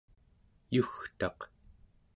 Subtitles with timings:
[0.73, 1.39] yugtaq